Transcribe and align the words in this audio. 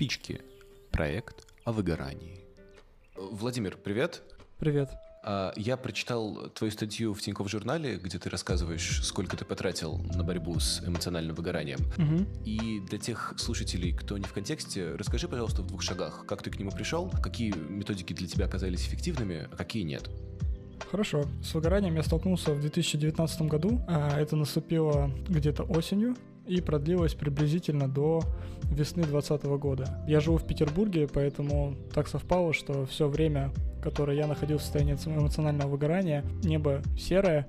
Спички. 0.00 0.40
Проект 0.92 1.46
о 1.66 1.72
выгорании. 1.72 2.40
Владимир, 3.14 3.76
привет. 3.76 4.22
Привет. 4.58 4.88
А, 5.22 5.52
я 5.56 5.76
прочитал 5.76 6.48
твою 6.54 6.70
статью 6.70 7.12
в 7.12 7.20
Тинькофф 7.20 7.50
журнале, 7.50 7.98
где 7.98 8.18
ты 8.18 8.30
рассказываешь, 8.30 9.04
сколько 9.04 9.36
ты 9.36 9.44
потратил 9.44 9.98
на 9.98 10.24
борьбу 10.24 10.58
с 10.58 10.82
эмоциональным 10.82 11.36
выгоранием. 11.36 11.80
Угу. 11.98 12.46
И 12.46 12.80
для 12.88 12.96
тех 12.96 13.34
слушателей, 13.36 13.92
кто 13.92 14.16
не 14.16 14.24
в 14.24 14.32
контексте, 14.32 14.94
расскажи, 14.94 15.28
пожалуйста, 15.28 15.60
в 15.60 15.66
двух 15.66 15.82
шагах, 15.82 16.24
как 16.26 16.42
ты 16.42 16.50
к 16.50 16.58
нему 16.58 16.70
пришел, 16.70 17.12
какие 17.22 17.52
методики 17.52 18.14
для 18.14 18.26
тебя 18.26 18.46
оказались 18.46 18.80
эффективными, 18.86 19.50
а 19.52 19.56
какие 19.56 19.82
нет. 19.82 20.08
Хорошо. 20.90 21.24
С 21.44 21.52
выгоранием 21.52 21.94
я 21.96 22.02
столкнулся 22.02 22.54
в 22.54 22.60
2019 22.62 23.42
году. 23.42 23.82
А 23.86 24.18
это 24.18 24.34
наступило 24.34 25.10
где-то 25.28 25.64
осенью 25.64 26.16
и 26.50 26.60
продлилось 26.60 27.14
приблизительно 27.14 27.88
до 27.88 28.22
весны 28.64 29.04
2020 29.04 29.44
года. 29.60 30.04
Я 30.08 30.18
живу 30.18 30.36
в 30.36 30.46
Петербурге, 30.46 31.08
поэтому 31.12 31.76
так 31.94 32.08
совпало, 32.08 32.52
что 32.52 32.86
все 32.86 33.08
время, 33.08 33.52
которое 33.80 34.16
я 34.16 34.26
находился 34.26 34.64
в 34.64 34.66
состоянии 34.66 34.96
эмоционального 35.06 35.68
выгорания, 35.68 36.24
небо 36.42 36.82
серое, 36.98 37.46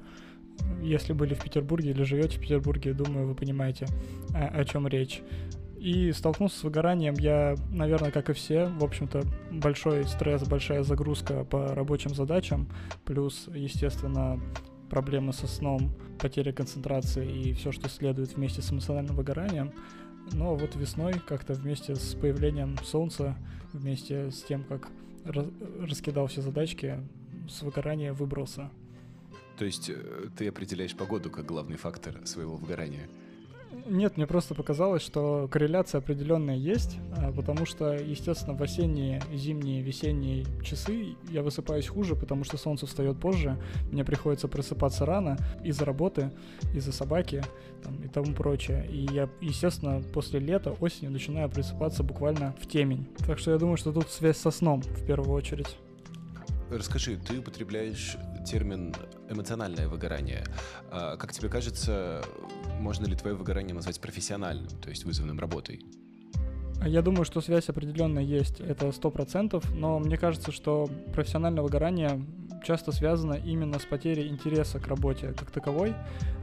если 0.83 1.13
были 1.13 1.33
в 1.33 1.43
Петербурге 1.43 1.91
или 1.91 2.03
живете 2.03 2.37
в 2.37 2.41
Петербурге, 2.41 2.93
думаю, 2.93 3.27
вы 3.27 3.33
понимаете, 3.33 3.87
о, 4.35 4.59
о 4.59 4.65
чем 4.65 4.87
речь. 4.87 5.21
И 5.79 6.11
столкнулся 6.11 6.59
с 6.59 6.63
выгоранием 6.63 7.15
я, 7.15 7.55
наверное, 7.71 8.11
как 8.11 8.29
и 8.29 8.33
все. 8.33 8.67
В 8.67 8.83
общем-то, 8.83 9.23
большой 9.51 10.03
стресс, 10.03 10.47
большая 10.47 10.83
загрузка 10.83 11.43
по 11.43 11.73
рабочим 11.73 12.13
задачам, 12.13 12.67
плюс, 13.03 13.49
естественно, 13.51 14.39
проблемы 14.91 15.31
со 15.31 15.47
сном, 15.47 15.89
потеря 16.19 16.51
концентрации 16.51 17.49
и 17.49 17.53
все, 17.53 17.71
что 17.71 17.87
следует 17.87 18.35
вместе 18.35 18.61
с 18.61 18.71
эмоциональным 18.71 19.15
выгоранием. 19.15 19.71
Но 20.33 20.55
вот 20.55 20.75
весной 20.75 21.13
как-то 21.13 21.53
вместе 21.53 21.95
с 21.95 22.13
появлением 22.13 22.77
солнца, 22.83 23.37
вместе 23.71 24.29
с 24.31 24.43
тем, 24.43 24.65
как 24.65 24.89
раскидал 25.23 26.27
все 26.27 26.41
задачки, 26.41 26.99
с 27.49 27.61
выгорания 27.61 28.13
выбрался. 28.13 28.69
То 29.57 29.65
есть 29.65 29.89
э, 29.89 30.27
ты 30.37 30.49
определяешь 30.49 30.95
погоду 30.95 31.29
как 31.29 31.45
главный 31.45 31.77
фактор 31.77 32.19
своего 32.25 32.57
выгорания? 32.57 33.07
Нет, 33.85 34.17
мне 34.17 34.27
просто 34.27 34.55
показалось, 34.55 35.01
что 35.01 35.47
корреляция 35.51 35.99
определенная 35.99 36.55
есть, 36.55 36.97
а, 37.17 37.31
потому 37.31 37.65
что, 37.65 37.93
естественно, 37.93 38.55
в 38.55 38.61
осенние, 38.61 39.21
зимние, 39.33 39.81
весенние 39.81 40.45
часы 40.63 41.15
я 41.29 41.41
высыпаюсь 41.41 41.87
хуже, 41.87 42.15
потому 42.15 42.43
что 42.43 42.57
солнце 42.57 42.85
встает 42.85 43.19
позже, 43.19 43.57
мне 43.91 44.03
приходится 44.03 44.47
просыпаться 44.47 45.05
рано 45.05 45.37
из-за 45.63 45.85
работы, 45.85 46.31
из-за 46.73 46.91
собаки 46.91 47.43
там, 47.83 47.95
и 48.03 48.07
тому 48.07 48.33
прочее. 48.33 48.87
И 48.89 49.07
я, 49.11 49.29
естественно, 49.41 50.01
после 50.13 50.39
лета, 50.39 50.71
осенью 50.79 51.11
начинаю 51.11 51.49
просыпаться 51.49 52.03
буквально 52.03 52.55
в 52.61 52.67
темень. 52.67 53.07
Так 53.25 53.39
что 53.39 53.51
я 53.51 53.57
думаю, 53.57 53.77
что 53.77 53.91
тут 53.91 54.09
связь 54.09 54.37
со 54.37 54.51
сном 54.51 54.81
в 54.81 55.05
первую 55.05 55.33
очередь. 55.33 55.77
Расскажи, 56.69 57.17
ты 57.17 57.39
употребляешь 57.39 58.15
термин 58.45 58.95
эмоциональное 59.29 59.89
выгорание. 59.89 60.43
А, 60.89 61.17
как 61.17 61.33
тебе 61.33 61.49
кажется, 61.49 62.23
можно 62.81 63.05
ли 63.05 63.15
твое 63.15 63.35
выгорание 63.35 63.73
назвать 63.73 64.01
профессиональным, 64.01 64.69
то 64.81 64.89
есть 64.89 65.05
вызванным 65.05 65.39
работой? 65.39 65.85
Я 66.85 67.01
думаю, 67.03 67.25
что 67.25 67.41
связь 67.41 67.69
определенно 67.69 68.19
есть, 68.19 68.59
это 68.59 68.91
сто 68.91 69.11
процентов, 69.11 69.63
но 69.73 69.99
мне 69.99 70.17
кажется, 70.17 70.51
что 70.51 70.89
профессиональное 71.13 71.61
выгорание 71.61 72.19
часто 72.63 72.91
связано 72.91 73.33
именно 73.33 73.79
с 73.79 73.85
потерей 73.85 74.27
интереса 74.27 74.79
к 74.79 74.87
работе 74.87 75.33
как 75.37 75.51
таковой. 75.51 75.93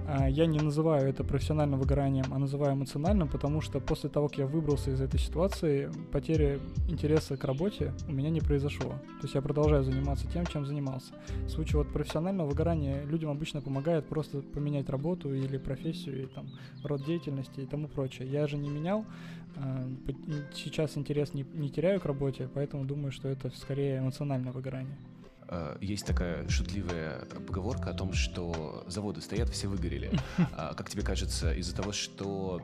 А, 0.07 0.29
я 0.29 0.47
не 0.47 0.59
называю 0.59 1.09
это 1.09 1.23
профессиональным 1.23 1.79
выгоранием, 1.79 2.27
а 2.33 2.39
называю 2.39 2.75
эмоциональным, 2.75 3.29
потому 3.29 3.61
что 3.61 3.79
после 3.79 4.09
того, 4.09 4.29
как 4.29 4.39
я 4.39 4.47
выбрался 4.47 4.91
из 4.91 5.01
этой 5.01 5.21
ситуации, 5.21 5.91
потери 6.13 6.61
интереса 6.89 7.37
к 7.37 7.45
работе 7.45 7.93
у 8.09 8.13
меня 8.13 8.31
не 8.31 8.41
произошло. 8.41 8.91
То 8.91 9.25
есть 9.25 9.35
я 9.35 9.43
продолжаю 9.43 9.85
заниматься 9.85 10.27
тем, 10.33 10.47
чем 10.47 10.65
занимался. 10.65 11.13
В 11.47 11.51
случае 11.51 11.79
вот 11.79 11.93
профессионального 11.93 12.49
выгорания 12.49 13.05
людям 13.05 13.31
обычно 13.31 13.61
помогает 13.61 14.07
просто 14.07 14.41
поменять 14.41 14.89
работу 14.89 15.35
или 15.35 15.59
профессию, 15.59 16.23
и 16.23 16.27
там 16.27 16.47
род 16.83 17.05
деятельности 17.05 17.61
и 17.61 17.67
тому 17.67 17.87
прочее. 17.89 18.31
Я 18.31 18.47
же 18.47 18.57
не 18.57 18.71
менял, 18.71 19.05
а, 19.57 19.87
сейчас 20.55 20.97
интерес 20.97 21.35
не, 21.35 21.45
не 21.53 21.69
теряю 21.69 22.01
к 22.01 22.07
работе, 22.07 22.49
поэтому 22.55 22.87
думаю, 22.87 23.13
что 23.13 23.29
это 23.29 23.51
скорее 23.51 23.99
эмоциональное 23.99 24.53
выгорание. 24.53 24.97
Э, 25.49 25.77
есть 25.81 26.07
такая 26.07 26.49
шутливая 26.49 27.25
поговорка 27.47 27.91
о 27.91 27.95
том, 27.95 28.13
что 28.13 28.85
заводы 28.87 29.21
стоят, 29.21 29.49
все 29.49 29.69
выгорели. 29.69 30.11
А, 30.57 30.75
как 30.75 30.91
тебе 30.91 31.03
кажется, 31.03 31.53
из-за 31.53 31.75
того, 31.75 31.93
что 31.93 32.61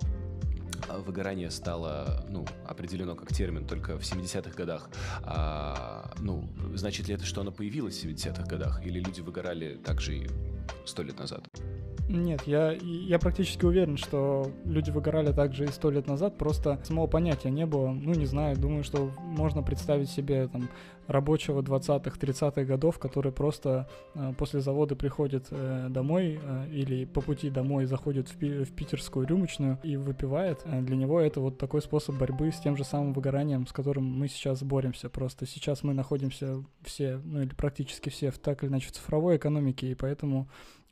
выгорание 0.89 1.51
стало 1.51 2.25
ну, 2.29 2.47
определено 2.67 3.15
как 3.15 3.33
термин 3.33 3.67
только 3.67 3.99
в 3.99 4.03
70-х 4.03 4.51
годах. 4.51 4.91
А, 5.23 6.13
ну, 6.19 6.49
значит 6.75 7.09
ли 7.09 7.15
это, 7.15 7.25
что 7.25 7.41
оно 7.41 7.53
появилось 7.53 8.03
в 8.03 8.05
70-х 8.05 8.45
годах? 8.45 8.85
Или 8.85 9.01
люди 9.01 9.21
выгорали 9.21 9.77
также 9.77 10.17
и 10.19 10.31
сто 10.85 11.03
лет 11.03 11.19
назад? 11.19 11.47
Нет, 12.09 12.43
я, 12.47 12.73
я 12.73 13.19
практически 13.19 13.65
уверен, 13.65 13.97
что 13.97 14.51
люди 14.65 14.91
выгорали 14.91 15.33
также 15.33 15.65
и 15.65 15.69
сто 15.69 15.91
лет 15.91 16.07
назад, 16.07 16.37
просто 16.37 16.79
самого 16.85 17.07
понятия 17.07 17.51
не 17.51 17.65
было. 17.65 17.93
Ну, 17.93 18.13
не 18.13 18.27
знаю, 18.27 18.57
думаю, 18.59 18.85
что 18.85 19.11
можно 19.23 19.63
представить 19.63 20.11
себе 20.11 20.49
там 20.49 20.69
рабочего 21.07 21.61
20-х, 21.61 22.19
30-х 22.19 22.65
годов, 22.65 22.99
который 22.99 23.33
просто 23.33 23.89
э, 24.15 24.33
после 24.37 24.61
завода 24.61 24.97
приходит 24.97 25.47
э, 25.51 25.89
домой 25.91 26.41
э, 26.43 26.69
или 26.71 27.05
по 27.05 27.21
пути 27.21 27.51
домой 27.51 27.85
заходит 27.87 28.29
в, 28.29 28.37
пи- 28.37 28.65
в 28.65 28.73
питерскую 28.73 29.27
рюмочную 29.27 29.79
и 29.83 29.97
выпивает. 29.97 30.61
Э, 30.65 30.81
для 30.81 30.97
него 30.97 31.21
это 31.21 31.41
вот 31.41 31.59
такой 31.59 31.83
способ 31.83 32.17
борьбы 32.17 32.51
с 32.51 32.61
тем 32.61 32.77
же 32.77 32.85
самым 32.85 33.13
выгоранием, 33.13 33.67
с 33.67 33.73
которым 33.73 34.05
мы 34.05 34.29
сейчас 34.29 34.63
боремся. 34.63 35.11
Просто 35.11 35.47
сейчас 35.47 35.83
мы 35.83 35.95
находимся 35.95 36.65
все, 36.83 37.21
ну 37.25 37.43
или 37.43 37.55
практически 37.55 38.09
все 38.09 38.31
в 38.31 38.39
так 38.39 38.63
или 38.63 38.71
иначе 38.71 38.91
цифровой 38.91 39.37
экономике, 39.37 39.91
и 39.91 39.95
поэтому 39.95 40.49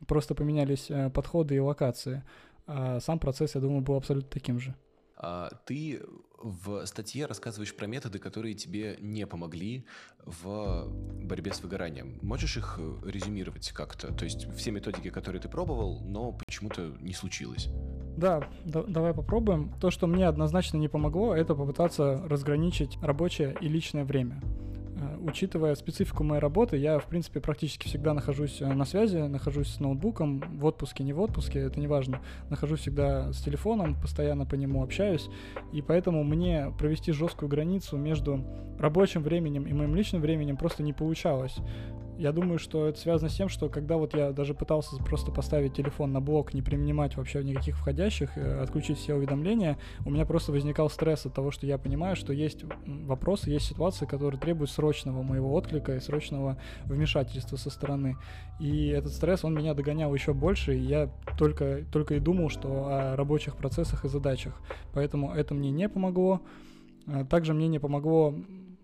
просто 0.07 0.35
поменялись 0.35 0.89
э, 0.89 1.09
подходы 1.09 1.55
и 1.55 1.59
локации. 1.59 2.23
А 2.65 2.99
сам 2.99 3.19
процесс, 3.19 3.55
я 3.55 3.61
думаю, 3.61 3.81
был 3.81 3.95
абсолютно 3.95 4.29
таким 4.29 4.59
же. 4.59 4.75
А 5.17 5.49
ты 5.65 6.01
в 6.41 6.85
статье 6.85 7.25
рассказываешь 7.25 7.73
про 7.75 7.87
методы, 7.87 8.19
которые 8.19 8.53
тебе 8.55 8.97
не 8.99 9.25
помогли 9.25 9.85
в 10.25 10.87
борьбе 11.23 11.53
с 11.53 11.61
выгоранием. 11.61 12.19
Можешь 12.21 12.57
их 12.57 12.77
э, 12.77 13.09
резюмировать 13.09 13.71
как-то? 13.71 14.13
То 14.13 14.25
есть 14.25 14.51
все 14.53 14.71
методики, 14.71 15.09
которые 15.09 15.41
ты 15.41 15.47
пробовал, 15.47 16.01
но 16.01 16.33
почему-то 16.33 16.93
не 16.99 17.13
случилось. 17.13 17.69
Да, 18.17 18.49
да, 18.65 18.83
давай 18.83 19.13
попробуем. 19.13 19.73
То, 19.79 19.89
что 19.89 20.07
мне 20.07 20.27
однозначно 20.27 20.77
не 20.77 20.87
помогло, 20.87 21.33
это 21.33 21.55
попытаться 21.55 22.21
разграничить 22.27 22.97
рабочее 23.01 23.55
и 23.61 23.67
личное 23.67 24.03
время. 24.03 24.41
Э, 25.03 25.17
учитывая 25.21 25.75
специфику 25.75 26.23
моей 26.23 26.41
работы, 26.41 26.77
я, 26.77 26.99
в 26.99 27.05
принципе, 27.05 27.39
практически 27.39 27.87
всегда 27.87 28.13
нахожусь 28.13 28.61
э, 28.61 28.73
на 28.73 28.85
связи, 28.85 29.17
нахожусь 29.17 29.67
с 29.67 29.79
ноутбуком, 29.79 30.43
в 30.57 30.65
отпуске, 30.65 31.03
не 31.03 31.13
в 31.13 31.21
отпуске, 31.21 31.59
это 31.59 31.79
не 31.79 31.87
важно. 31.87 32.21
Нахожусь 32.49 32.81
всегда 32.81 33.31
с 33.31 33.41
телефоном, 33.41 33.99
постоянно 33.99 34.45
по 34.45 34.55
нему 34.55 34.83
общаюсь, 34.83 35.29
и 35.71 35.81
поэтому 35.81 36.23
мне 36.23 36.73
провести 36.77 37.11
жесткую 37.11 37.49
границу 37.49 37.97
между 37.97 38.43
рабочим 38.79 39.23
временем 39.23 39.63
и 39.63 39.73
моим 39.73 39.95
личным 39.95 40.21
временем 40.21 40.57
просто 40.57 40.83
не 40.83 40.93
получалось. 40.93 41.55
Я 42.17 42.31
думаю, 42.31 42.59
что 42.59 42.87
это 42.87 42.99
связано 42.99 43.29
с 43.29 43.35
тем, 43.35 43.49
что 43.49 43.69
когда 43.69 43.97
вот 43.97 44.13
я 44.13 44.31
даже 44.31 44.53
пытался 44.53 44.95
просто 44.97 45.31
поставить 45.31 45.73
телефон 45.73 46.13
на 46.13 46.21
блок, 46.21 46.53
не 46.53 46.61
принимать 46.61 47.17
вообще 47.17 47.43
никаких 47.43 47.75
входящих, 47.75 48.37
э, 48.37 48.61
отключить 48.61 48.99
все 48.99 49.15
уведомления, 49.15 49.79
у 50.05 50.11
меня 50.11 50.25
просто 50.25 50.51
возникал 50.51 50.89
стресс 50.89 51.25
от 51.25 51.33
того, 51.33 51.49
что 51.49 51.65
я 51.65 51.77
понимаю, 51.77 52.15
что 52.15 52.31
есть 52.31 52.65
вопросы, 52.85 53.49
есть 53.49 53.65
ситуации, 53.65 54.05
которые 54.05 54.39
требуют 54.39 54.69
срочного 54.69 55.23
моего 55.23 55.53
отклика 55.53 55.95
и 55.95 55.99
срочного 55.99 56.57
вмешательства 56.85 57.57
со 57.57 57.71
стороны. 57.71 58.17
И 58.59 58.87
этот 58.87 59.11
стресс, 59.11 59.43
он 59.43 59.55
меня 59.55 59.73
догонял 59.73 60.13
еще 60.13 60.33
больше, 60.33 60.77
и 60.77 60.81
я 60.81 61.09
только, 61.37 61.83
только 61.91 62.15
и 62.15 62.19
думал, 62.19 62.49
что 62.49 62.87
о 62.87 63.15
рабочих 63.15 63.57
процессах 63.57 64.05
и 64.05 64.07
задачах. 64.07 64.53
Поэтому 64.93 65.33
это 65.33 65.55
мне 65.55 65.71
не 65.71 65.89
помогло. 65.89 66.41
А 67.07 67.25
также 67.25 67.53
мне 67.53 67.67
не 67.67 67.79
помогло 67.79 68.35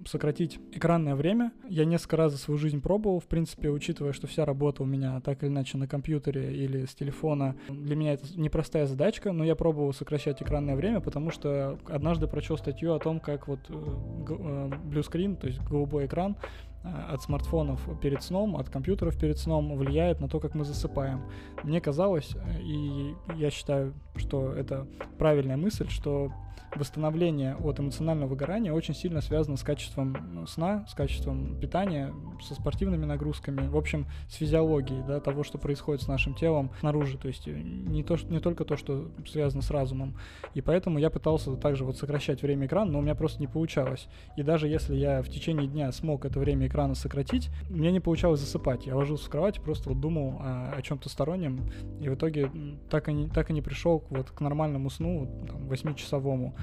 сократить 0.05 0.59
экранное 0.71 1.15
время. 1.15 1.51
Я 1.67 1.85
несколько 1.85 2.17
раз 2.17 2.31
за 2.31 2.37
свою 2.37 2.57
жизнь 2.57 2.81
пробовал, 2.81 3.19
в 3.19 3.27
принципе, 3.27 3.69
учитывая, 3.69 4.13
что 4.13 4.27
вся 4.27 4.45
работа 4.45 4.83
у 4.83 4.85
меня 4.85 5.19
так 5.21 5.43
или 5.43 5.49
иначе 5.49 5.77
на 5.77 5.87
компьютере 5.87 6.53
или 6.55 6.85
с 6.85 6.95
телефона. 6.95 7.55
Для 7.69 7.95
меня 7.95 8.13
это 8.13 8.25
непростая 8.35 8.85
задачка, 8.85 9.31
но 9.31 9.43
я 9.43 9.55
пробовал 9.55 9.93
сокращать 9.93 10.41
экранное 10.41 10.75
время, 10.75 11.01
потому 11.01 11.31
что 11.31 11.77
однажды 11.87 12.27
прочел 12.27 12.57
статью 12.57 12.93
о 12.93 12.99
том, 12.99 13.19
как 13.19 13.47
вот 13.47 13.59
э, 13.69 13.73
э, 13.73 13.75
blue 13.75 15.03
screen, 15.03 15.35
то 15.35 15.47
есть 15.47 15.59
голубой 15.61 16.05
экран, 16.05 16.35
от 16.83 17.21
смартфонов 17.21 17.81
перед 18.01 18.23
сном, 18.23 18.55
от 18.55 18.69
компьютеров 18.69 19.17
перед 19.17 19.37
сном 19.37 19.75
влияет 19.77 20.19
на 20.19 20.27
то, 20.27 20.39
как 20.39 20.55
мы 20.55 20.63
засыпаем. 20.63 21.21
Мне 21.63 21.81
казалось, 21.81 22.35
и 22.61 23.13
я 23.35 23.49
считаю, 23.49 23.93
что 24.15 24.53
это 24.53 24.87
правильная 25.17 25.57
мысль, 25.57 25.89
что 25.89 26.31
восстановление 26.75 27.55
от 27.55 27.79
эмоционального 27.79 28.29
выгорания 28.29 28.73
очень 28.73 28.93
сильно 28.93 29.21
связано 29.21 29.57
с 29.57 29.63
качеством 29.63 30.15
ну, 30.33 30.45
сна, 30.45 30.85
с 30.87 30.93
качеством 30.93 31.59
питания, 31.59 32.13
со 32.41 32.55
спортивными 32.55 33.05
нагрузками, 33.05 33.67
в 33.67 33.77
общем, 33.77 34.07
с 34.27 34.35
физиологией 34.35 35.03
да, 35.07 35.19
того, 35.19 35.43
что 35.43 35.57
происходит 35.57 36.03
с 36.03 36.07
нашим 36.07 36.35
телом 36.35 36.71
снаружи, 36.79 37.17
то 37.17 37.27
есть 37.27 37.47
э, 37.47 37.51
не, 37.51 38.03
то, 38.03 38.17
не 38.29 38.39
только 38.39 38.65
то, 38.65 38.77
что 38.77 39.11
связано 39.27 39.61
с 39.61 39.71
разумом. 39.71 40.15
И 40.53 40.61
поэтому 40.61 40.99
я 40.99 41.09
пытался 41.09 41.55
также 41.55 41.85
вот 41.85 41.97
сокращать 41.97 42.41
время 42.41 42.67
экрана, 42.67 42.91
но 42.91 42.99
у 42.99 43.01
меня 43.01 43.15
просто 43.15 43.39
не 43.39 43.47
получалось. 43.47 44.07
И 44.37 44.43
даже 44.43 44.67
если 44.67 44.95
я 44.95 45.21
в 45.21 45.29
течение 45.29 45.67
дня 45.67 45.91
смог 45.91 46.25
это 46.25 46.39
время 46.39 46.67
экрана 46.67 46.78
сократить, 46.95 47.49
мне 47.69 47.91
не 47.91 47.99
получалось 47.99 48.39
засыпать. 48.39 48.85
Я 48.85 48.95
ложился 48.95 49.25
в 49.25 49.29
кровать, 49.29 49.61
просто 49.61 49.89
вот 49.89 49.99
думал 49.99 50.37
о, 50.39 50.73
о 50.75 50.81
чем-то 50.81 51.09
стороннем, 51.09 51.59
и 52.01 52.09
в 52.09 52.15
итоге 52.15 52.51
так 52.89 53.09
и 53.09 53.13
не, 53.13 53.27
так 53.29 53.49
и 53.49 53.53
не 53.53 53.61
пришел 53.61 54.03
вот 54.09 54.31
к 54.31 54.41
нормальному 54.41 54.89
сну, 54.89 55.45
там, 55.47 55.67
8-часовому 55.69 56.55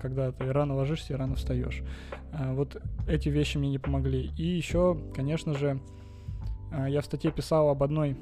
когда 0.00 0.32
ты 0.32 0.50
рано 0.52 0.74
ложишься 0.74 1.12
и 1.12 1.16
рано 1.16 1.36
встаешь. 1.36 1.82
А, 2.32 2.54
вот 2.54 2.80
эти 3.06 3.28
вещи 3.28 3.58
мне 3.58 3.70
не 3.70 3.78
помогли. 3.78 4.30
И 4.36 4.42
еще, 4.42 4.98
конечно 5.14 5.54
же, 5.54 5.80
а, 6.72 6.88
я 6.88 7.00
в 7.00 7.04
статье 7.04 7.30
писал 7.30 7.68
об 7.68 7.82
одной 7.82 8.16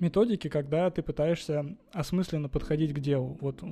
методике, 0.00 0.50
когда 0.50 0.90
ты 0.90 1.02
пытаешься 1.02 1.76
осмысленно 1.92 2.48
подходить 2.48 2.92
к 2.92 3.00
делу. 3.00 3.38
Вот 3.40 3.62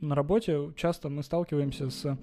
на 0.00 0.14
работе 0.14 0.72
часто 0.76 1.08
мы 1.08 1.22
сталкиваемся 1.22 1.90
с 1.90 2.18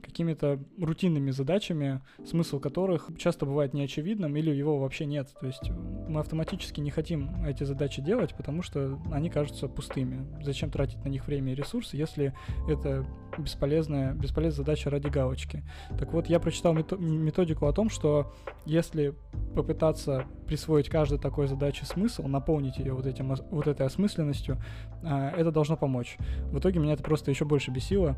какими-то 0.00 0.58
рутинными 0.78 1.30
задачами, 1.30 2.00
смысл 2.24 2.60
которых 2.60 3.10
часто 3.18 3.46
бывает 3.46 3.74
неочевидным 3.74 4.36
или 4.36 4.50
его 4.50 4.78
вообще 4.78 5.06
нет. 5.06 5.28
То 5.40 5.46
есть 5.46 5.70
мы 6.08 6.20
автоматически 6.20 6.80
не 6.80 6.90
хотим 6.90 7.44
эти 7.44 7.64
задачи 7.64 8.02
делать, 8.02 8.34
потому 8.34 8.62
что 8.62 8.98
они 9.12 9.30
кажутся 9.30 9.68
пустыми. 9.68 10.26
Зачем 10.42 10.70
тратить 10.70 11.02
на 11.04 11.08
них 11.08 11.26
время 11.26 11.52
и 11.52 11.54
ресурсы, 11.54 11.96
если 11.96 12.34
это 12.68 13.06
бесполезная, 13.38 14.14
бесполезная 14.14 14.64
задача 14.64 14.90
ради 14.90 15.08
галочки. 15.08 15.62
Так 15.98 16.12
вот, 16.12 16.26
я 16.26 16.40
прочитал 16.40 16.74
методику 16.74 17.66
о 17.66 17.72
том, 17.72 17.88
что 17.88 18.34
если 18.66 19.14
попытаться 19.54 20.24
присвоить 20.46 20.88
каждой 20.88 21.18
такой 21.18 21.46
задаче 21.46 21.84
смысл, 21.84 22.26
наполнить 22.26 22.78
ее 22.78 22.92
вот, 22.92 23.06
этим, 23.06 23.34
вот 23.50 23.66
этой 23.66 23.86
осмысленностью, 23.86 24.58
а, 25.02 25.30
это 25.30 25.50
должно 25.50 25.76
помочь. 25.76 26.16
В 26.50 26.58
итоге 26.58 26.80
меня 26.80 26.94
это 26.94 27.02
просто 27.02 27.30
еще 27.30 27.44
больше 27.44 27.70
бесило, 27.70 28.16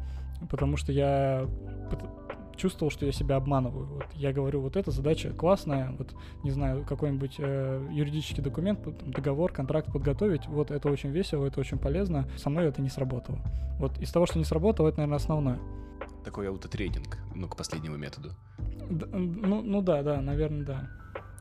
потому 0.50 0.76
что 0.76 0.92
я 0.92 1.46
чувствовал, 2.56 2.90
что 2.90 3.06
я 3.06 3.12
себя 3.12 3.36
обманываю. 3.36 3.86
Вот 3.86 4.06
я 4.14 4.32
говорю, 4.32 4.60
вот 4.60 4.76
эта 4.76 4.90
задача 4.90 5.30
классная, 5.30 5.90
вот, 5.98 6.14
не 6.44 6.50
знаю, 6.50 6.84
какой-нибудь 6.84 7.36
э, 7.38 7.88
юридический 7.90 8.42
документ, 8.42 8.80
договор, 9.04 9.52
контракт 9.52 9.92
подготовить, 9.92 10.46
вот 10.46 10.70
это 10.70 10.88
очень 10.88 11.10
весело, 11.10 11.46
это 11.46 11.60
очень 11.60 11.78
полезно. 11.78 12.28
Со 12.36 12.50
мной 12.50 12.66
это 12.66 12.82
не 12.82 12.88
сработало. 12.88 13.38
Вот 13.78 13.98
из 13.98 14.12
того, 14.12 14.26
что 14.26 14.38
не 14.38 14.44
сработало, 14.44 14.88
это, 14.88 14.98
наверное, 14.98 15.16
основное. 15.16 15.58
Такой 16.24 16.48
аутотренинг, 16.48 17.18
ну, 17.34 17.48
к 17.48 17.56
последнему 17.56 17.96
методу. 17.96 18.30
Д- 18.90 19.06
ну, 19.06 19.62
ну 19.62 19.82
да, 19.82 20.02
да, 20.02 20.20
наверное, 20.20 20.64
да. 20.64 20.90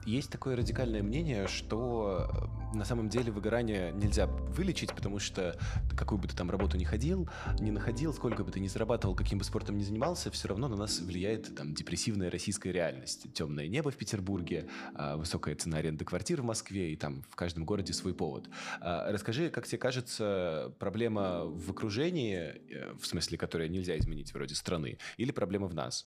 Есть 0.06 0.32
такое 0.32 0.56
радикальное 0.56 1.04
мнение, 1.04 1.48
что 1.48 2.28
э, 2.32 2.61
на 2.74 2.86
самом 2.86 3.10
деле 3.10 3.32
выгорание 3.32 3.92
нельзя 3.92 4.28
вылечить, 4.28 4.94
потому 4.94 5.20
что 5.20 5.58
какую 5.96 6.20
бы 6.20 6.28
ты 6.28 6.36
там 6.36 6.50
работу 6.50 6.78
ни 6.78 6.84
ходил, 6.84 7.30
не 7.60 7.72
находил, 7.72 8.14
сколько 8.14 8.44
бы 8.44 8.52
ты 8.52 8.60
ни 8.60 8.68
зарабатывал, 8.68 9.16
каким 9.16 9.38
бы 9.38 9.44
спортом 9.44 9.78
ни 9.78 9.84
занимался, 9.84 10.32
все 10.32 10.48
равно 10.48 10.68
на 10.68 10.76
нас 10.76 11.00
влияет 11.00 11.56
там 11.56 11.74
депрессивная 11.74 12.30
российская 12.30 12.72
реальность. 12.72 13.34
Темное 13.34 13.68
небо 13.68 13.92
в 13.92 13.96
Петербурге, 13.96 14.68
а, 14.96 15.18
высокая 15.18 15.56
цена 15.56 15.78
аренды 15.78 16.06
квартир 16.06 16.42
в 16.42 16.46
Москве 16.46 16.94
и 16.94 16.96
там 16.96 17.24
в 17.30 17.36
каждом 17.36 17.66
городе 17.66 17.94
свой 17.94 18.14
повод. 18.14 18.50
А, 18.80 19.12
расскажи, 19.12 19.50
как 19.50 19.68
тебе 19.68 19.78
кажется, 19.78 20.74
проблема 20.80 21.46
в 21.46 21.72
окружении, 21.72 22.38
э, 22.38 22.94
в 23.00 23.06
смысле, 23.06 23.38
которая 23.38 23.68
нельзя 23.68 23.98
изменить 23.98 24.34
вроде 24.34 24.56
страны, 24.56 24.98
или 25.18 25.32
проблема 25.32 25.68
в 25.68 25.74
нас? 25.74 26.08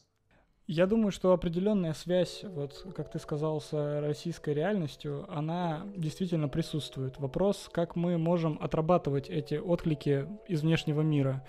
Я 0.68 0.86
думаю, 0.86 1.12
что 1.12 1.34
определенная 1.34 1.94
связь, 1.94 2.44
вот 2.44 2.86
как 2.96 3.10
ты 3.10 3.19
сказал, 3.19 3.60
с 3.60 3.74
российской 4.00 4.54
реальностью, 4.54 5.25
она 5.28 5.88
действительно 5.98 6.48
присутствует. 6.48 7.19
Вопрос, 7.19 7.68
как 7.72 7.96
мы 7.96 8.18
можем 8.18 8.58
отрабатывать 8.62 9.30
эти 9.30 9.56
отклики 9.56 10.28
из 10.48 10.62
внешнего 10.62 11.02
мира. 11.02 11.44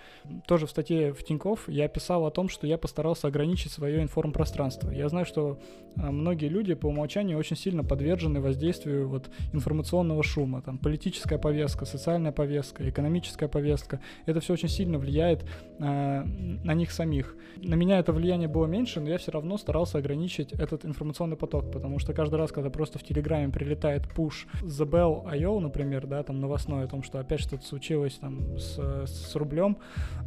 Тоже 0.46 0.66
в 0.66 0.70
статье 0.70 1.12
в 1.12 1.22
Тинькофф 1.22 1.68
я 1.68 1.88
писал 1.88 2.26
о 2.26 2.30
том, 2.30 2.48
что 2.48 2.66
я 2.66 2.78
постарался 2.78 3.28
ограничить 3.28 3.70
свое 3.70 4.02
информпространство. 4.02 4.90
Я 4.90 5.08
знаю, 5.08 5.26
что 5.26 5.60
а, 5.96 6.10
многие 6.10 6.48
люди 6.48 6.74
по 6.74 6.86
умолчанию 6.86 7.38
очень 7.38 7.56
сильно 7.56 7.84
подвержены 7.84 8.40
воздействию 8.40 9.08
вот 9.08 9.30
информационного 9.52 10.22
шума. 10.22 10.62
Там 10.62 10.78
политическая 10.78 11.38
повестка, 11.38 11.84
социальная 11.84 12.32
повестка, 12.32 12.88
экономическая 12.88 13.48
повестка. 13.48 14.00
Это 14.24 14.40
все 14.40 14.54
очень 14.54 14.68
сильно 14.68 14.98
влияет 14.98 15.44
э, 15.78 16.24
на 16.24 16.74
них 16.74 16.90
самих. 16.90 17.36
На 17.56 17.74
меня 17.74 17.98
это 17.98 18.12
влияние 18.12 18.48
было 18.48 18.66
меньше, 18.66 19.00
но 19.02 19.10
я 19.10 19.18
все 19.18 19.32
равно 19.32 19.56
старался 19.58 19.98
ограничить 19.98 20.52
этот 20.52 20.84
информационный 20.84 21.36
поток, 21.36 21.70
потому 21.70 21.98
что 21.98 22.14
каждый 22.14 22.36
раз, 22.36 22.52
когда 22.52 22.70
просто 22.70 22.98
в 22.98 23.02
Телеграме 23.02 23.52
прилетает 23.52 24.08
пуш 24.08 24.46
The 24.62 24.88
Bell 24.88 25.24
IO, 25.34 25.58
например, 25.60 26.06
да, 26.06 26.22
там 26.22 26.40
новостной 26.40 26.84
о 26.84 26.86
том, 26.86 27.02
что 27.02 27.18
опять 27.18 27.40
что-то 27.40 27.64
случилось 27.64 28.14
там 28.14 28.58
с, 28.58 28.78
с 29.06 29.34
рублем, 29.36 29.78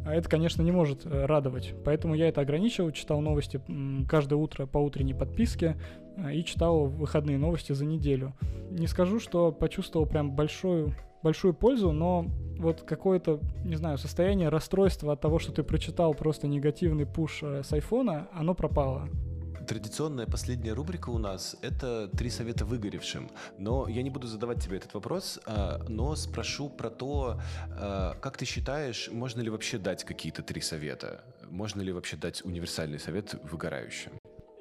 а 0.04 0.14
это, 0.14 0.28
конечно, 0.28 0.62
не 0.62 0.72
может 0.72 1.04
э, 1.04 1.26
радовать. 1.26 1.74
Поэтому 1.84 2.14
я 2.14 2.28
это 2.28 2.40
ограничил, 2.40 2.90
читал 2.90 3.20
новости 3.20 3.60
каждое 4.08 4.36
утро 4.36 4.66
по 4.66 4.78
утренней 4.78 5.14
подписке, 5.14 5.76
э, 6.16 6.34
и 6.34 6.44
читал 6.44 6.86
выходные 6.86 7.38
новости 7.38 7.72
за 7.72 7.84
неделю. 7.84 8.34
Не 8.70 8.86
скажу, 8.86 9.20
что 9.20 9.52
почувствовал 9.52 10.06
прям 10.06 10.32
большую 10.32 10.94
большую 11.26 11.54
пользу, 11.54 11.90
но 11.90 12.26
вот 12.56 12.82
какое-то, 12.82 13.40
не 13.64 13.74
знаю, 13.74 13.98
состояние 13.98 14.48
расстройства 14.48 15.14
от 15.14 15.20
того, 15.20 15.40
что 15.40 15.50
ты 15.50 15.64
прочитал 15.64 16.14
просто 16.14 16.46
негативный 16.46 17.04
пуш 17.04 17.42
э, 17.42 17.64
с 17.64 17.72
айфона, 17.72 18.28
оно 18.32 18.54
пропало. 18.54 19.08
Традиционная 19.66 20.26
последняя 20.26 20.72
рубрика 20.72 21.10
у 21.10 21.18
нас— 21.18 21.56
это 21.62 22.06
«Три 22.16 22.30
совета 22.30 22.64
выгоревшим». 22.64 23.28
Но 23.58 23.88
я 23.88 24.02
не 24.04 24.10
буду 24.10 24.28
задавать 24.28 24.62
тебе 24.62 24.76
этот 24.76 24.94
вопрос, 24.94 25.40
а, 25.46 25.80
но 25.88 26.14
спрошу 26.14 26.68
про 26.68 26.90
то, 26.90 27.40
а, 27.80 28.14
как 28.20 28.36
ты 28.36 28.44
считаешь, 28.44 29.10
можно 29.10 29.42
ли 29.42 29.50
вообще 29.50 29.78
дать 29.78 30.04
какие-то 30.04 30.42
три 30.42 30.60
совета? 30.60 31.24
Можно 31.50 31.82
ли 31.82 31.92
вообще 31.92 32.16
дать 32.16 32.44
универсальный 32.44 33.00
совет 33.00 33.34
выгорающим? 33.50 34.12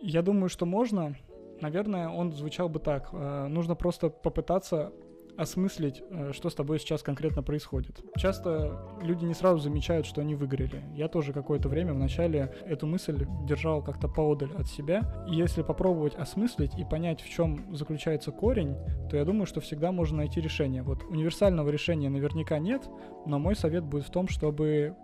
Я 0.01 0.23
думаю, 0.23 0.50
что 0.50 0.65
можно. 0.65 1.15
Наверное, 1.62 2.09
он 2.09 2.33
звучал 2.33 2.69
бы 2.69 2.79
так. 2.79 3.09
Э, 3.13 3.47
нужно 3.47 3.75
просто 3.75 4.09
попытаться 4.09 4.91
осмыслить, 5.38 6.04
э, 6.10 6.32
что 6.34 6.50
с 6.50 6.56
тобой 6.56 6.80
сейчас 6.80 7.04
конкретно 7.04 7.44
происходит. 7.44 8.02
Часто 8.18 8.80
люди 9.02 9.26
не 9.26 9.34
сразу 9.34 9.60
замечают, 9.60 10.06
что 10.06 10.22
они 10.22 10.36
выгорели. 10.36 10.84
Я 10.96 11.08
тоже 11.08 11.34
какое-то 11.34 11.70
время 11.70 11.94
вначале 11.94 12.54
эту 12.66 12.88
мысль 12.88 13.26
держал 13.46 13.84
как-то 13.84 14.08
поодаль 14.08 14.52
от 14.58 14.68
себя. 14.68 15.26
И 15.30 15.36
если 15.36 15.62
попробовать 15.62 16.16
осмыслить 16.16 16.78
и 16.78 16.84
понять, 16.84 17.22
в 17.22 17.30
чем 17.30 17.76
заключается 17.76 18.32
корень, 18.32 18.76
то 19.10 19.18
я 19.18 19.26
думаю, 19.26 19.46
что 19.46 19.62
всегда 19.62 19.92
можно 19.92 20.18
найти 20.18 20.42
решение. 20.42 20.84
Вот 20.84 21.04
универсального 21.04 21.70
решения 21.70 22.10
наверняка 22.10 22.60
нет, 22.60 22.90
но 23.26 23.40
мой 23.40 23.56
совет 23.56 23.84
будет 23.84 24.06
в 24.06 24.12
том, 24.12 24.27
чтобы 24.27 24.96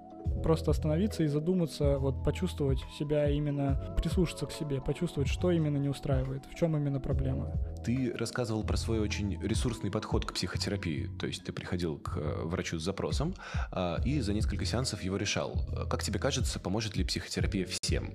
просто 0.43 0.71
остановиться 0.71 1.23
и 1.23 1.27
задуматься, 1.27 1.97
вот 1.97 2.23
почувствовать 2.23 2.79
себя 2.97 3.29
именно, 3.29 3.95
прислушаться 3.97 4.45
к 4.45 4.51
себе, 4.51 4.81
почувствовать, 4.81 5.29
что 5.29 5.51
именно 5.51 5.77
не 5.77 5.89
устраивает, 5.89 6.43
в 6.45 6.55
чем 6.55 6.75
именно 6.75 6.99
проблема. 6.99 7.51
Ты 7.85 8.13
рассказывал 8.15 8.63
про 8.63 8.77
свой 8.77 8.99
очень 8.99 9.41
ресурсный 9.41 9.91
подход 9.91 10.25
к 10.25 10.33
психотерапии, 10.33 11.09
то 11.19 11.27
есть 11.27 11.43
ты 11.43 11.51
приходил 11.51 11.97
к 11.97 12.17
э, 12.17 12.43
врачу 12.43 12.79
с 12.79 12.83
запросом 12.83 13.33
а, 13.71 13.99
и 14.05 14.19
за 14.19 14.33
несколько 14.33 14.65
сеансов 14.65 15.01
его 15.03 15.17
решал. 15.17 15.55
Как 15.89 16.03
тебе 16.03 16.19
кажется, 16.19 16.59
поможет 16.59 16.95
ли 16.95 17.03
психотерапия 17.03 17.67
всем? 17.67 18.13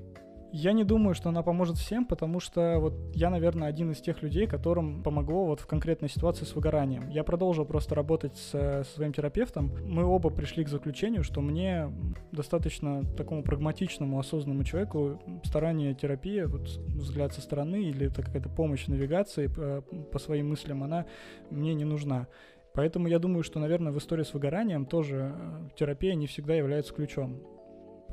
Я 0.52 0.72
не 0.72 0.84
думаю, 0.84 1.14
что 1.14 1.28
она 1.28 1.42
поможет 1.42 1.76
всем, 1.76 2.06
потому 2.06 2.40
что 2.40 2.78
вот 2.78 2.94
я, 3.14 3.30
наверное, 3.30 3.68
один 3.68 3.90
из 3.90 4.00
тех 4.00 4.22
людей, 4.22 4.46
которым 4.46 5.02
помогло 5.02 5.44
вот 5.44 5.60
в 5.60 5.66
конкретной 5.66 6.08
ситуации 6.08 6.44
с 6.44 6.54
выгоранием. 6.54 7.08
Я 7.08 7.24
продолжил 7.24 7.64
просто 7.64 7.94
работать 7.94 8.36
с, 8.36 8.54
с 8.54 8.88
своим 8.94 9.12
терапевтом. 9.12 9.72
Мы 9.84 10.04
оба 10.04 10.30
пришли 10.30 10.64
к 10.64 10.68
заключению, 10.68 11.24
что 11.24 11.40
мне 11.40 11.92
достаточно 12.32 13.04
такому 13.16 13.42
прагматичному, 13.42 14.18
осознанному 14.18 14.64
человеку 14.64 15.20
старание 15.44 15.94
терапии, 15.94 16.42
вот 16.42 16.68
взгляд 16.68 17.34
со 17.34 17.40
стороны 17.40 17.82
или 17.82 18.08
какая-то 18.08 18.48
помощь 18.48 18.86
навигации 18.86 19.48
по, 19.48 19.82
по 19.82 20.18
своим 20.18 20.50
мыслям, 20.50 20.84
она 20.84 21.06
мне 21.50 21.74
не 21.74 21.84
нужна. 21.84 22.28
Поэтому 22.72 23.08
я 23.08 23.18
думаю, 23.18 23.42
что, 23.42 23.58
наверное, 23.58 23.90
в 23.90 23.98
истории 23.98 24.22
с 24.22 24.34
выгоранием 24.34 24.84
тоже 24.84 25.34
э, 25.34 25.68
терапия 25.76 26.14
не 26.14 26.26
всегда 26.26 26.54
является 26.54 26.92
ключом. 26.92 27.40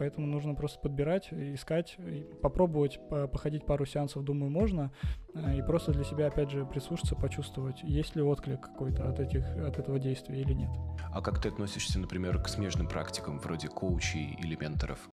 Поэтому 0.04 0.28
нужно 0.28 0.54
просто 0.54 0.82
подбирать, 0.82 1.32
искать, 1.32 1.96
попробовать 2.42 3.00
походить 3.10 3.66
пару 3.66 3.86
сеансов, 3.86 4.26
думаю, 4.26 4.52
можно. 4.52 4.92
Э, 5.34 5.58
и 5.58 5.62
просто 5.62 5.94
для 5.94 6.04
себя, 6.04 6.28
опять 6.28 6.52
же, 6.52 6.66
прислушаться, 6.66 7.16
почувствовать, 7.16 7.82
есть 7.84 8.14
ли 8.18 8.22
отклик 8.22 8.60
какой-то 8.60 9.08
от, 9.08 9.22
этих, 9.22 9.46
от 9.56 9.80
этого 9.80 10.00
действия 10.00 10.42
или 10.42 10.52
нет. 10.52 10.70
А 11.10 11.22
как 11.22 11.42
ты 11.42 11.48
относишься, 11.48 12.00
например, 12.00 12.38
к 12.44 12.50
смежным 12.50 12.90
практикам, 12.90 13.40
вроде 13.40 13.70
коучей 13.70 14.36
или 14.44 14.58
менторов? 14.58 15.10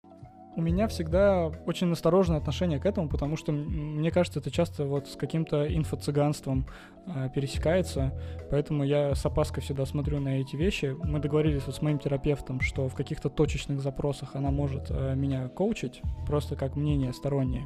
У 0.53 0.61
меня 0.61 0.89
всегда 0.89 1.49
очень 1.65 1.87
настороженное 1.87 2.39
отношение 2.39 2.77
к 2.77 2.85
этому, 2.85 3.07
потому 3.07 3.37
что 3.37 3.53
мне 3.53 4.11
кажется, 4.11 4.39
это 4.39 4.51
часто 4.51 4.83
вот 4.83 5.07
с 5.07 5.15
каким-то 5.15 5.65
инфо-цыганством 5.65 6.65
э, 7.07 7.29
пересекается, 7.33 8.13
поэтому 8.49 8.83
я 8.83 9.15
с 9.15 9.25
опаской 9.25 9.63
всегда 9.63 9.85
смотрю 9.85 10.19
на 10.19 10.41
эти 10.41 10.57
вещи. 10.57 10.93
Мы 11.03 11.19
договорились 11.19 11.63
вот 11.65 11.75
с 11.75 11.81
моим 11.81 11.99
терапевтом, 11.99 12.59
что 12.59 12.89
в 12.89 12.95
каких-то 12.95 13.29
точечных 13.29 13.79
запросах 13.79 14.35
она 14.35 14.51
может 14.51 14.87
э, 14.89 15.15
меня 15.15 15.47
коучить, 15.47 16.01
просто 16.27 16.57
как 16.57 16.75
мнение 16.75 17.13
стороннее 17.13 17.65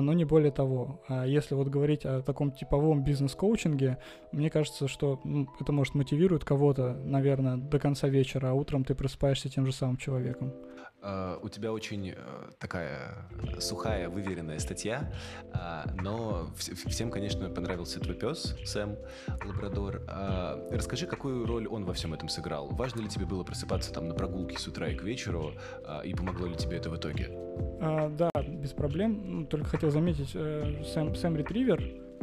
но 0.00 0.12
не 0.12 0.24
более 0.24 0.50
того. 0.50 1.02
А 1.08 1.26
если 1.26 1.54
вот 1.54 1.68
говорить 1.68 2.04
о 2.04 2.22
таком 2.22 2.52
типовом 2.52 3.04
бизнес-коучинге, 3.04 3.98
мне 4.32 4.50
кажется, 4.50 4.88
что 4.88 5.20
ну, 5.24 5.48
это 5.60 5.72
может 5.72 5.94
мотивирует 5.94 6.44
кого-то, 6.44 6.94
наверное, 7.04 7.56
до 7.56 7.78
конца 7.78 8.08
вечера, 8.08 8.50
а 8.50 8.54
утром 8.54 8.84
ты 8.84 8.94
просыпаешься 8.94 9.48
тем 9.48 9.66
же 9.66 9.72
самым 9.72 9.96
человеком. 9.96 10.52
Uh, 11.04 11.38
у 11.42 11.50
тебя 11.50 11.70
очень 11.70 12.12
uh, 12.12 12.54
такая 12.58 13.28
сухая, 13.58 14.08
выверенная 14.08 14.58
статья, 14.58 15.12
uh, 15.52 16.00
но 16.00 16.48
всем, 16.56 17.10
конечно, 17.10 17.50
понравился 17.50 18.00
твой 18.00 18.16
пес, 18.16 18.56
Сэм, 18.64 18.96
лабрадор. 19.44 20.00
Расскажи, 20.70 21.06
какую 21.06 21.46
роль 21.46 21.68
он 21.68 21.84
во 21.84 21.92
всем 21.92 22.14
этом 22.14 22.30
сыграл? 22.30 22.68
Важно 22.70 23.02
ли 23.02 23.08
тебе 23.08 23.26
было 23.26 23.44
просыпаться 23.44 23.92
там 23.92 24.08
на 24.08 24.14
прогулке 24.14 24.58
с 24.58 24.66
утра 24.66 24.88
и 24.88 24.94
к 24.94 25.02
вечеру, 25.02 25.52
и 26.04 26.14
помогло 26.14 26.46
ли 26.46 26.54
тебе 26.54 26.78
это 26.78 26.88
в 26.88 26.96
итоге? 26.96 27.28
да, 28.10 28.30
без 28.48 28.72
проблем. 28.72 29.20
Ну, 29.24 29.46
только 29.46 29.66
хотел 29.66 29.83
заметить, 29.90 30.30
э, 30.34 30.82
Сэм, 30.84 31.14
Сэм 31.14 31.36
Ретривер, 31.36 31.82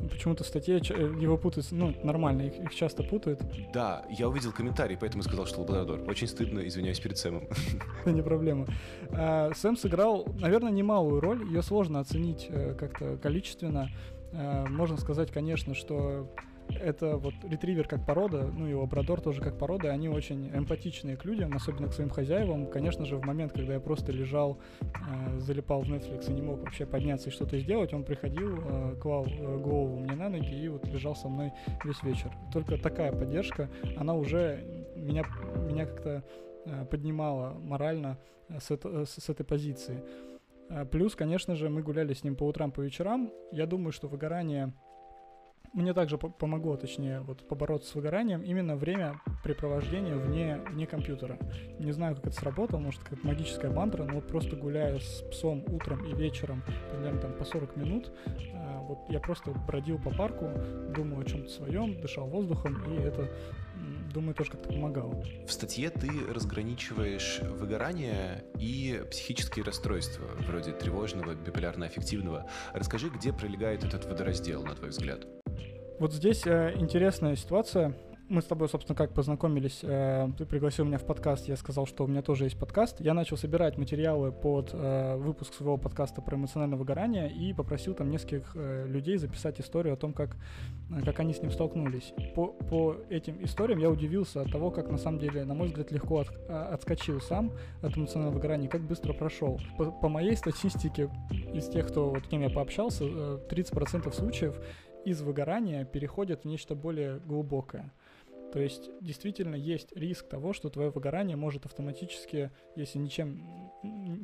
почему-то 0.09 0.43
в 0.43 0.47
статье 0.47 0.77
э, 0.77 0.93
его 1.19 1.37
путают, 1.37 1.67
ну, 1.71 1.93
нормально, 2.03 2.43
их, 2.43 2.59
их 2.59 2.75
часто 2.75 3.03
путают. 3.03 3.41
Да, 3.73 4.05
я 4.09 4.27
увидел 4.27 4.51
комментарий, 4.51 4.97
поэтому 4.97 5.23
сказал, 5.23 5.45
что 5.45 5.61
лабрадор. 5.61 6.01
Очень 6.07 6.27
стыдно, 6.27 6.65
извиняюсь 6.67 6.99
перед 6.99 7.17
Сэмом. 7.17 7.47
Не 8.05 8.21
проблема. 8.21 8.67
А, 9.11 9.51
Сэм 9.53 9.77
сыграл, 9.77 10.27
наверное, 10.39 10.71
немалую 10.71 11.21
роль, 11.21 11.43
ее 11.45 11.61
сложно 11.61 11.99
оценить 11.99 12.47
э, 12.49 12.75
как-то 12.75 13.17
количественно. 13.17 13.89
Можно 14.33 14.95
сказать, 14.95 15.29
конечно, 15.29 15.75
что 15.75 16.33
это 16.79 17.17
вот 17.17 17.33
ретривер 17.43 17.87
как 17.87 18.05
порода, 18.05 18.49
ну 18.53 18.67
и 18.67 18.73
лабрадор 18.73 19.21
тоже 19.21 19.41
как 19.41 19.57
порода, 19.57 19.91
они 19.91 20.09
очень 20.09 20.49
эмпатичные 20.49 21.17
к 21.17 21.25
людям, 21.25 21.53
особенно 21.55 21.87
к 21.87 21.93
своим 21.93 22.09
хозяевам. 22.09 22.67
Конечно 22.67 23.05
же, 23.05 23.17
в 23.17 23.25
момент, 23.25 23.53
когда 23.53 23.73
я 23.73 23.79
просто 23.79 24.11
лежал, 24.11 24.59
э, 24.81 25.39
залипал 25.39 25.81
в 25.81 25.89
Netflix 25.89 26.29
и 26.29 26.33
не 26.33 26.41
мог 26.41 26.59
вообще 26.61 26.85
подняться 26.85 27.29
и 27.29 27.31
что-то 27.31 27.57
сделать, 27.59 27.93
он 27.93 28.03
приходил, 28.03 28.57
э, 28.57 28.95
клал 29.01 29.25
э, 29.25 29.57
голову 29.57 29.99
мне 29.99 30.15
на 30.15 30.29
ноги 30.29 30.53
и 30.53 30.67
вот 30.67 30.85
лежал 30.87 31.15
со 31.15 31.27
мной 31.27 31.51
весь 31.83 32.01
вечер. 32.03 32.31
Только 32.53 32.77
такая 32.77 33.11
поддержка, 33.11 33.69
она 33.97 34.13
уже 34.13 34.63
меня, 34.95 35.23
меня 35.67 35.85
как-то 35.85 36.23
э, 36.65 36.85
поднимала 36.85 37.53
морально 37.59 38.17
э, 38.49 38.59
с, 38.59 38.71
это, 38.71 39.05
с, 39.05 39.15
с 39.15 39.29
этой 39.29 39.43
позиции. 39.45 40.03
Э, 40.69 40.85
плюс, 40.85 41.15
конечно 41.15 41.55
же, 41.55 41.69
мы 41.69 41.81
гуляли 41.81 42.13
с 42.13 42.23
ним 42.23 42.35
по 42.35 42.43
утрам, 42.43 42.71
по 42.71 42.81
вечерам. 42.81 43.31
Я 43.51 43.65
думаю, 43.65 43.91
что 43.91 44.07
выгорание 44.07 44.73
мне 45.73 45.93
также 45.93 46.17
помогло, 46.17 46.75
точнее, 46.75 47.21
вот 47.21 47.47
побороться 47.47 47.89
с 47.89 47.95
выгоранием 47.95 48.41
именно 48.41 48.75
время 48.75 49.21
препровождения 49.43 50.15
вне, 50.15 50.59
вне 50.69 50.85
компьютера. 50.85 51.37
Не 51.79 51.91
знаю, 51.91 52.15
как 52.15 52.27
это 52.27 52.35
сработало, 52.35 52.79
может, 52.79 53.01
как 53.03 53.23
магическая 53.23 53.71
мантра, 53.71 54.03
но 54.03 54.15
вот 54.15 54.27
просто 54.27 54.55
гуляя 54.55 54.99
с 54.99 55.23
псом 55.31 55.63
утром 55.69 56.03
и 56.05 56.13
вечером, 56.13 56.63
примерно 56.91 57.21
там 57.21 57.33
по 57.33 57.45
40 57.45 57.75
минут, 57.77 58.11
э, 58.25 58.77
вот 58.87 58.99
я 59.09 59.19
просто 59.19 59.51
бродил 59.51 59.97
по 59.97 60.09
парку, 60.09 60.49
думал 60.93 61.21
о 61.21 61.25
чем-то 61.25 61.49
своем, 61.49 61.99
дышал 62.01 62.27
воздухом, 62.27 62.83
и 62.91 63.01
это 63.01 63.29
думаю, 64.11 64.35
тоже 64.35 64.51
как-то 64.51 64.69
помогало. 64.69 65.23
В 65.47 65.51
статье 65.51 65.89
ты 65.89 66.09
разграничиваешь 66.29 67.39
выгорание 67.41 68.43
и 68.59 69.03
психические 69.09 69.63
расстройства, 69.65 70.25
вроде 70.39 70.73
тревожного, 70.73 71.33
биполярно-аффективного. 71.33 72.49
Расскажи, 72.73 73.09
где 73.09 73.33
пролегает 73.33 73.83
этот 73.83 74.05
водораздел, 74.05 74.63
на 74.63 74.75
твой 74.75 74.89
взгляд? 74.89 75.25
Вот 76.01 76.13
здесь 76.13 76.47
э, 76.47 76.73
интересная 76.77 77.35
ситуация. 77.35 77.95
Мы 78.27 78.41
с 78.41 78.45
тобой, 78.45 78.67
собственно, 78.69 78.95
как 78.95 79.13
познакомились, 79.13 79.81
э, 79.83 80.29
ты 80.35 80.47
пригласил 80.47 80.83
меня 80.83 80.97
в 80.97 81.05
подкаст, 81.05 81.47
я 81.47 81.55
сказал, 81.55 81.85
что 81.85 82.05
у 82.05 82.07
меня 82.07 82.23
тоже 82.23 82.45
есть 82.45 82.57
подкаст. 82.57 82.99
Я 83.01 83.13
начал 83.13 83.37
собирать 83.37 83.77
материалы 83.77 84.31
под 84.31 84.71
э, 84.73 85.15
выпуск 85.17 85.53
своего 85.53 85.77
подкаста 85.77 86.23
про 86.23 86.37
эмоциональное 86.37 86.79
выгорание 86.79 87.31
и 87.31 87.53
попросил 87.53 87.93
там 87.93 88.09
нескольких 88.09 88.53
э, 88.55 88.87
людей 88.87 89.17
записать 89.17 89.61
историю 89.61 89.93
о 89.93 89.95
том, 89.95 90.13
как, 90.13 90.37
э, 90.89 91.03
как 91.05 91.19
они 91.19 91.35
с 91.35 91.41
ним 91.43 91.51
столкнулись. 91.51 92.15
По, 92.33 92.47
по 92.47 92.95
этим 93.11 93.37
историям 93.43 93.77
я 93.77 93.91
удивился 93.91 94.41
от 94.41 94.51
того, 94.51 94.71
как 94.71 94.89
на 94.89 94.97
самом 94.97 95.19
деле, 95.19 95.45
на 95.45 95.53
мой 95.53 95.67
взгляд, 95.67 95.91
легко 95.91 96.21
от, 96.21 96.29
а, 96.49 96.71
отскочил 96.73 97.21
сам 97.21 97.51
от 97.83 97.95
эмоционального 97.95 98.33
выгорания, 98.33 98.67
как 98.67 98.81
быстро 98.81 99.13
прошел. 99.13 99.61
По, 99.77 99.91
по 99.91 100.09
моей 100.09 100.35
статистике, 100.35 101.11
из 101.53 101.69
тех, 101.69 101.89
кто 101.89 102.09
вот, 102.09 102.25
с 102.25 102.27
кем 102.27 102.41
я 102.41 102.49
пообщался, 102.49 103.03
30% 103.03 104.07
э, 104.07 104.11
случаев 104.11 104.59
из 105.05 105.21
выгорания 105.21 105.85
переходят 105.85 106.43
в 106.43 106.45
нечто 106.45 106.75
более 106.75 107.19
глубокое. 107.19 107.91
То 108.51 108.59
есть 108.59 108.91
действительно 108.99 109.55
есть 109.55 109.95
риск 109.95 110.27
того, 110.27 110.51
что 110.51 110.69
твое 110.69 110.89
выгорание 110.89 111.37
может 111.37 111.65
автоматически, 111.65 112.51
если 112.75 112.99
ничем, 112.99 113.71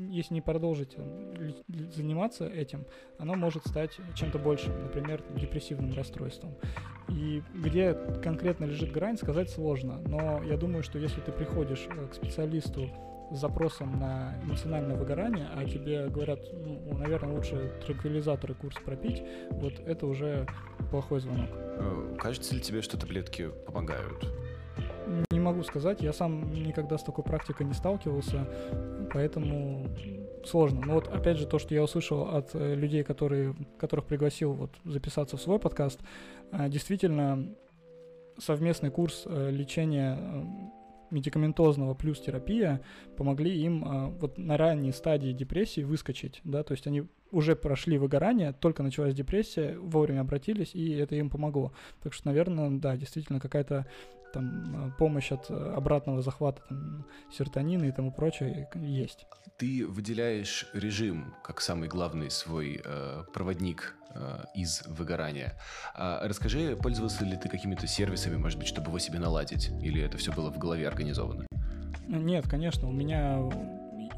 если 0.09 0.33
не 0.33 0.41
продолжить 0.41 0.95
э, 0.97 1.51
заниматься 1.95 2.45
этим, 2.45 2.85
оно 3.17 3.35
может 3.35 3.65
стать 3.65 3.97
чем-то 4.15 4.37
большим, 4.37 4.83
например, 4.83 5.23
депрессивным 5.39 5.93
расстройством. 5.93 6.55
И 7.07 7.41
где 7.55 7.93
конкретно 8.21 8.65
лежит 8.65 8.91
грань, 8.91 9.17
сказать 9.17 9.49
сложно. 9.49 10.01
Но 10.05 10.43
я 10.43 10.57
думаю, 10.57 10.83
что 10.83 10.99
если 10.99 11.21
ты 11.21 11.31
приходишь 11.31 11.87
э, 11.89 12.07
к 12.07 12.13
специалисту 12.13 12.89
с 13.31 13.37
запросом 13.37 13.99
на 13.99 14.35
эмоциональное 14.43 14.95
выгорание, 14.95 15.47
а 15.53 15.65
тебе 15.65 16.07
говорят, 16.07 16.39
ну, 16.53 16.97
наверное, 16.97 17.35
лучше 17.35 17.73
транквилизаторы 17.85 18.53
курс 18.53 18.75
пропить, 18.83 19.23
вот 19.51 19.73
это 19.85 20.05
уже 20.05 20.47
плохой 20.91 21.19
звонок. 21.19 21.49
Э, 21.53 22.15
кажется 22.19 22.55
ли 22.55 22.61
тебе, 22.61 22.81
что 22.81 22.97
таблетки 22.97 23.49
помогают? 23.65 24.25
Не 25.31 25.39
могу 25.39 25.63
сказать, 25.63 26.01
я 26.01 26.13
сам 26.13 26.51
никогда 26.53 26.97
с 26.97 27.03
такой 27.03 27.23
практикой 27.23 27.65
не 27.65 27.73
сталкивался, 27.73 28.47
поэтому 29.13 29.87
сложно. 30.45 30.81
Но 30.85 30.95
вот 30.95 31.07
опять 31.07 31.37
же 31.37 31.45
то, 31.45 31.59
что 31.59 31.73
я 31.73 31.83
услышал 31.83 32.35
от 32.35 32.51
э, 32.53 32.75
людей, 32.75 33.03
которые, 33.03 33.55
которых 33.77 34.05
пригласил 34.05 34.53
вот 34.53 34.71
записаться 34.85 35.37
в 35.37 35.41
свой 35.41 35.59
подкаст, 35.59 35.99
э, 36.51 36.69
действительно 36.69 37.47
совместный 38.37 38.91
курс 38.91 39.25
лечения 39.25 40.15
медикаментозного 41.11 41.93
плюс 41.93 42.19
терапия 42.19 42.81
помогли 43.15 43.59
им 43.61 43.83
а, 43.85 44.07
вот 44.09 44.37
на 44.37 44.57
ранней 44.57 44.91
стадии 44.91 45.31
депрессии 45.31 45.81
выскочить, 45.81 46.41
да, 46.43 46.63
то 46.63 46.73
есть 46.73 46.87
они 46.87 47.03
уже 47.31 47.55
прошли 47.55 47.97
выгорание, 47.97 48.53
только 48.53 48.83
началась 48.83 49.13
депрессия, 49.13 49.77
вовремя 49.77 50.21
обратились, 50.21 50.73
и 50.73 50.91
это 50.91 51.15
им 51.15 51.29
помогло. 51.29 51.73
Так 52.01 52.13
что, 52.13 52.27
наверное, 52.27 52.69
да, 52.71 52.95
действительно 52.95 53.39
какая-то 53.39 53.85
там 54.37 54.75
а, 54.75 54.91
помощь 54.97 55.31
от 55.31 55.49
э, 55.49 55.73
обратного 55.75 56.21
захвата 56.21 56.61
там, 56.69 57.05
серотонина 57.31 57.85
и 57.85 57.91
тому 57.91 58.11
прочее 58.11 58.69
есть. 58.75 59.25
Ты 59.57 59.85
выделяешь 59.87 60.67
режим 60.73 61.33
как 61.43 61.61
самый 61.61 61.89
главный 61.89 62.29
свой 62.29 62.79
э, 62.83 63.23
проводник 63.33 63.95
э, 64.13 64.43
из 64.53 64.83
выгорания. 64.85 65.57
А 65.95 66.27
расскажи, 66.27 66.75
пользовался 66.75 67.25
ли 67.25 67.35
ты 67.35 67.49
какими-то 67.49 67.87
сервисами, 67.87 68.37
может 68.37 68.59
быть, 68.59 68.67
чтобы 68.67 68.89
его 68.89 68.99
себе 68.99 69.19
наладить? 69.19 69.69
Или 69.81 70.01
это 70.01 70.17
все 70.17 70.31
было 70.31 70.51
в 70.51 70.57
голове 70.59 70.87
организовано? 70.87 71.47
Нет, 72.07 72.47
конечно, 72.47 72.87
у 72.87 72.91
меня 72.91 73.39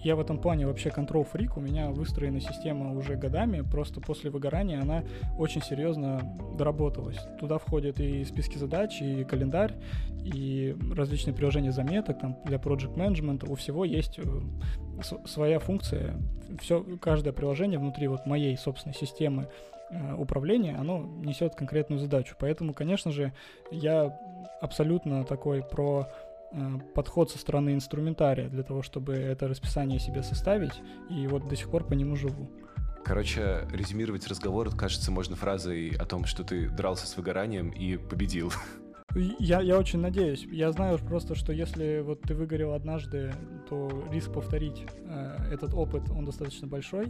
я 0.03 0.15
в 0.15 0.19
этом 0.19 0.39
плане 0.39 0.65
вообще 0.65 0.89
control 0.89 1.23
фрик, 1.23 1.57
у 1.57 1.61
меня 1.61 1.89
выстроена 1.89 2.39
система 2.39 2.93
уже 2.93 3.15
годами, 3.15 3.61
просто 3.61 3.99
после 3.99 4.29
выгорания 4.29 4.81
она 4.81 5.03
очень 5.37 5.61
серьезно 5.61 6.21
доработалась. 6.57 7.17
Туда 7.39 7.57
входят 7.57 7.99
и 7.99 8.23
списки 8.23 8.57
задач, 8.57 9.01
и 9.01 9.23
календарь, 9.23 9.75
и 10.23 10.75
различные 10.95 11.33
приложения 11.33 11.71
заметок, 11.71 12.19
там 12.19 12.37
для 12.45 12.57
project 12.57 12.95
management, 12.95 13.49
у 13.49 13.55
всего 13.55 13.85
есть 13.85 14.19
э, 14.19 14.23
своя 15.25 15.59
функция. 15.59 16.15
Все, 16.61 16.83
каждое 17.01 17.33
приложение 17.33 17.79
внутри 17.79 18.07
вот 18.07 18.25
моей 18.25 18.57
собственной 18.57 18.95
системы 18.95 19.47
э, 19.91 20.15
управления, 20.15 20.75
оно 20.75 20.99
несет 20.99 21.55
конкретную 21.55 21.99
задачу. 21.99 22.35
Поэтому, 22.39 22.73
конечно 22.73 23.11
же, 23.11 23.33
я 23.71 24.17
абсолютно 24.61 25.23
такой 25.23 25.63
про 25.63 26.09
подход 26.93 27.31
со 27.31 27.37
стороны 27.37 27.73
инструментария 27.73 28.49
для 28.49 28.63
того, 28.63 28.81
чтобы 28.81 29.13
это 29.13 29.47
расписание 29.47 29.99
себе 29.99 30.23
составить, 30.23 30.81
и 31.09 31.27
вот 31.27 31.47
до 31.47 31.55
сих 31.55 31.69
пор 31.69 31.83
по 31.83 31.93
нему 31.93 32.15
живу. 32.15 32.49
Короче, 33.03 33.67
резюмировать 33.71 34.27
разговор, 34.27 34.75
кажется, 34.75 35.11
можно 35.11 35.35
фразой 35.35 35.95
о 35.97 36.05
том, 36.05 36.25
что 36.25 36.43
ты 36.43 36.69
дрался 36.69 37.07
с 37.07 37.15
выгоранием 37.17 37.69
и 37.69 37.97
победил. 37.97 38.51
Я, 39.15 39.61
я 39.61 39.77
очень 39.77 39.99
надеюсь. 39.99 40.45
Я 40.51 40.71
знаю 40.71 40.99
просто, 40.99 41.33
что 41.33 41.51
если 41.51 42.01
вот 42.01 42.21
ты 42.21 42.35
выгорел 42.35 42.73
однажды, 42.73 43.33
то 43.67 43.89
риск 44.11 44.31
повторить 44.31 44.85
э, 45.05 45.37
этот 45.51 45.73
опыт, 45.73 46.09
он 46.11 46.25
достаточно 46.25 46.67
большой. 46.67 47.07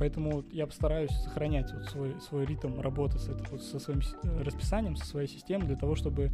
Поэтому 0.00 0.44
я 0.50 0.66
постараюсь 0.66 1.10
сохранять 1.10 1.72
вот 1.72 1.84
свой, 1.86 2.20
свой 2.20 2.44
ритм 2.44 2.80
работы 2.80 3.18
с, 3.18 3.28
это, 3.28 3.44
вот 3.50 3.62
со 3.62 3.78
своим 3.78 4.00
расписанием, 4.40 4.96
со 4.96 5.06
своей 5.06 5.28
системой, 5.28 5.66
для 5.66 5.76
того, 5.76 5.94
чтобы 5.94 6.32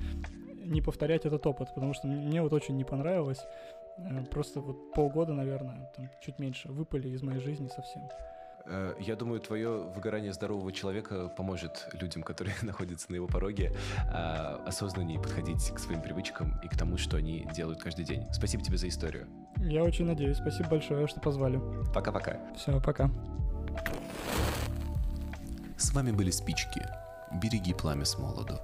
не 0.64 0.80
повторять 0.80 1.26
этот 1.26 1.47
опыт, 1.47 1.75
потому 1.75 1.94
что 1.94 2.06
мне 2.06 2.42
вот 2.42 2.52
очень 2.52 2.76
не 2.76 2.85
понравилось 2.85 3.40
э, 3.99 4.25
просто 4.30 4.61
вот 4.61 4.92
полгода, 4.92 5.33
наверное, 5.33 5.90
там, 5.97 6.11
чуть 6.21 6.38
меньше, 6.38 6.68
выпали 6.68 7.09
из 7.09 7.23
моей 7.23 7.40
жизни 7.40 7.68
совсем. 7.68 8.02
Э, 8.66 8.94
я 8.99 9.16
думаю, 9.16 9.40
твое 9.40 9.83
выгорание 9.94 10.33
здорового 10.33 10.73
человека 10.73 11.28
поможет 11.28 11.88
людям, 11.92 12.23
которые 12.23 12.54
находятся 12.62 13.11
на 13.11 13.16
его 13.16 13.26
пороге, 13.26 13.73
а, 14.11 14.62
осознаннее 14.66 15.21
подходить 15.21 15.71
к 15.71 15.78
своим 15.78 16.00
привычкам 16.00 16.59
и 16.62 16.68
к 16.68 16.76
тому, 16.76 16.97
что 16.97 17.16
они 17.16 17.47
делают 17.54 17.83
каждый 17.83 18.04
день. 18.04 18.25
Спасибо 18.33 18.62
тебе 18.62 18.78
за 18.78 18.88
историю. 18.88 19.26
Я 19.59 19.85
очень 19.85 20.06
надеюсь. 20.06 20.38
Спасибо 20.38 20.71
большое, 20.71 21.06
что 21.06 21.21
позвали. 21.21 21.61
Пока-пока. 21.94 22.38
Все, 22.56 22.80
пока. 22.80 23.11
С 25.76 25.92
вами 25.92 26.12
были 26.12 26.30
спички. 26.30 26.83
Береги 27.42 27.75
пламя 27.75 28.04
с 28.04 28.18
молоду. 28.18 28.59